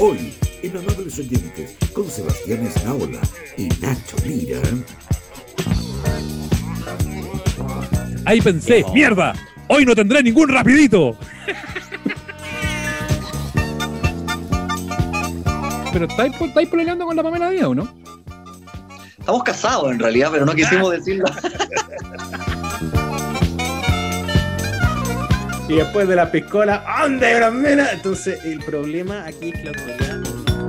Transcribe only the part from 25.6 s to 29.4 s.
Y después de la piscola, ¡ande, gran mena! Entonces, el problema